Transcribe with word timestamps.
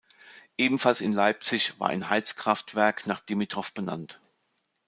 Ebenfalls 0.57 1.01
in 1.01 1.11
Leipzig 1.11 1.79
war 1.79 1.89
ein 1.89 2.09
Heizkraftwerk 2.09 3.05
nach 3.05 3.19
Dimitroff 3.19 3.71
benannt. 3.71 4.19